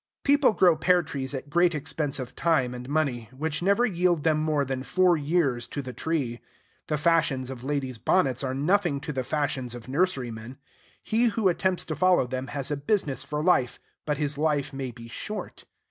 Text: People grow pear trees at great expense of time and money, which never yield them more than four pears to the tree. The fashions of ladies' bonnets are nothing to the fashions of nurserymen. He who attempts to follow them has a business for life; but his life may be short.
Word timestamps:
People 0.23 0.53
grow 0.53 0.75
pear 0.75 1.03
trees 1.03 1.31
at 1.35 1.51
great 1.51 1.75
expense 1.75 2.17
of 2.17 2.35
time 2.35 2.73
and 2.73 2.89
money, 2.89 3.29
which 3.31 3.61
never 3.61 3.85
yield 3.85 4.23
them 4.23 4.39
more 4.39 4.65
than 4.65 4.81
four 4.81 5.15
pears 5.15 5.67
to 5.67 5.79
the 5.79 5.93
tree. 5.93 6.41
The 6.87 6.97
fashions 6.97 7.51
of 7.51 7.63
ladies' 7.63 7.99
bonnets 7.99 8.43
are 8.43 8.55
nothing 8.55 8.99
to 9.01 9.13
the 9.13 9.23
fashions 9.23 9.75
of 9.75 9.87
nurserymen. 9.87 10.57
He 11.03 11.25
who 11.25 11.49
attempts 11.49 11.85
to 11.85 11.95
follow 11.95 12.25
them 12.25 12.47
has 12.47 12.71
a 12.71 12.77
business 12.77 13.23
for 13.23 13.43
life; 13.43 13.79
but 14.07 14.17
his 14.17 14.39
life 14.39 14.73
may 14.73 14.89
be 14.89 15.07
short. 15.07 15.65